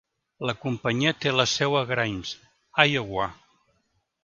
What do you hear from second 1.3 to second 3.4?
la seu a Grimes, Iowa.